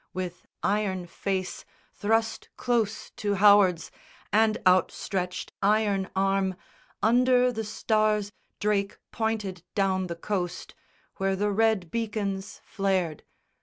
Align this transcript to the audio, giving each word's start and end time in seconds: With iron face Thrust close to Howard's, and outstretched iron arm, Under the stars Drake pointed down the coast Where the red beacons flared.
With 0.15 0.47
iron 0.63 1.05
face 1.05 1.63
Thrust 1.93 2.49
close 2.57 3.11
to 3.17 3.35
Howard's, 3.35 3.91
and 4.33 4.57
outstretched 4.65 5.53
iron 5.61 6.09
arm, 6.15 6.55
Under 7.03 7.51
the 7.51 7.63
stars 7.63 8.31
Drake 8.59 8.97
pointed 9.11 9.61
down 9.75 10.07
the 10.07 10.15
coast 10.15 10.73
Where 11.17 11.35
the 11.35 11.51
red 11.51 11.91
beacons 11.91 12.61
flared. 12.65 13.21